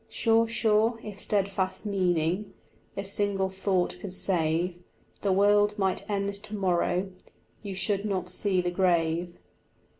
[0.09, 2.55] Sure, sure, if stedfast meaning,
[2.95, 4.81] If single thought could save,
[5.21, 7.11] The world might end to morrow,
[7.61, 9.37] You should not see the grave.